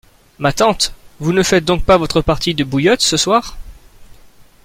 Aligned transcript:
Ma 0.39 0.51
tante, 0.51 0.93
vous 1.19 1.31
ne 1.31 1.43
faites 1.43 1.63
donc 1.63 1.83
pas 1.85 1.99
votre 1.99 2.21
partie 2.21 2.55
de 2.55 2.63
bouillotte 2.63 3.01
ce 3.01 3.17
soir? 3.17 3.55